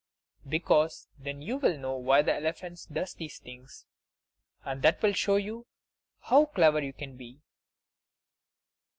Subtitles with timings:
[0.49, 3.85] Because then you will know why the elephant does these things
[4.65, 5.67] and that will show you
[6.21, 7.43] how clever you can be!